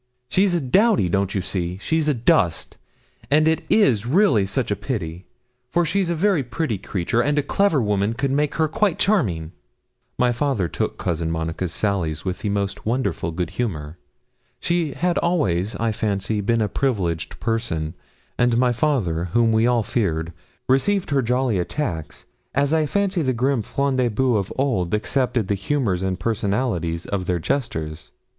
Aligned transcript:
She's 0.29 0.55
a 0.55 0.59
dowdy 0.61 1.09
don't 1.09 1.35
you 1.35 1.41
see? 1.41 1.77
Such 1.77 2.07
a 2.07 2.15
dust! 2.15 2.75
And 3.29 3.47
it 3.47 3.61
is 3.69 4.07
really 4.07 4.47
such 4.47 4.71
a 4.71 4.75
pity; 4.75 5.25
for 5.69 5.85
she's 5.85 6.09
a 6.09 6.15
very 6.15 6.41
pretty 6.41 6.79
creature, 6.79 7.21
and 7.21 7.37
a 7.37 7.43
clever 7.43 7.79
woman 7.79 8.13
could 8.15 8.31
make 8.31 8.55
her 8.55 8.67
quite 8.67 8.97
charming.' 8.97 9.51
My 10.17 10.31
father 10.31 10.67
took 10.67 10.97
Cousin 10.97 11.29
Monica's 11.29 11.71
sallies 11.71 12.25
with 12.25 12.39
the 12.39 12.49
most 12.49 12.83
wonderful 12.83 13.29
good 13.29 13.51
humour. 13.51 13.99
She 14.59 14.93
had 14.93 15.19
always, 15.19 15.75
I 15.75 15.91
fancy, 15.91 16.41
been 16.41 16.61
a 16.63 16.67
privileged 16.67 17.39
person, 17.39 17.93
and 18.39 18.57
my 18.57 18.71
father, 18.71 19.25
whom 19.33 19.51
we 19.51 19.67
all 19.67 19.83
feared, 19.83 20.33
received 20.67 21.11
her 21.11 21.21
jolly 21.21 21.59
attacks, 21.59 22.25
as 22.55 22.73
I 22.73 22.87
fancy 22.87 23.21
the 23.21 23.33
grim 23.33 23.61
Front 23.61 23.97
de 23.97 24.09
Boeufs 24.09 24.49
of 24.49 24.53
old 24.57 24.95
accepted 24.95 25.47
the 25.47 25.53
humours 25.53 26.01
and 26.01 26.19
personalities 26.19 27.05
of 27.05 27.27
their 27.27 27.37
jesters. 27.37 28.11